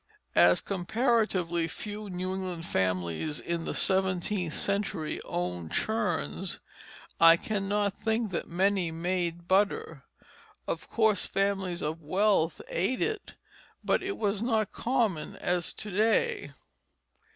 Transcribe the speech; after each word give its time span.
As 0.33 0.61
comparatively 0.61 1.67
few 1.67 2.09
New 2.09 2.33
England 2.33 2.65
families 2.65 3.39
in 3.39 3.65
the 3.65 3.75
seventeenth 3.75 4.55
century 4.55 5.21
owned 5.25 5.71
churns, 5.73 6.59
I 7.19 7.37
cannot 7.37 7.95
think 7.95 8.31
that 8.31 8.47
many 8.47 8.89
made 8.89 9.47
butter; 9.47 10.05
of 10.67 10.89
course 10.89 11.27
families 11.27 11.83
of 11.83 12.01
wealth 12.01 12.63
ate 12.67 13.03
it, 13.03 13.35
but 13.83 14.01
it 14.01 14.17
was 14.17 14.41
not 14.41 14.71
common 14.71 15.35
as 15.35 15.71
to 15.75 15.91
day. 15.91 16.51